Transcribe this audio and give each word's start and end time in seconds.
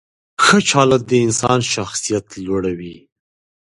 ښه 0.43 0.57
چلند 0.69 1.03
د 1.07 1.11
انسان 1.25 1.59
شخصیت 1.73 2.25
لوړوي. 2.45 2.95